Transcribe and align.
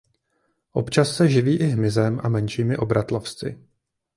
Občas 0.71 1.15
se 1.15 1.29
živí 1.29 1.55
i 1.57 1.63
hmyzem 1.65 2.19
a 2.23 2.29
menšími 2.29 2.77
obratlovci. 2.77 3.59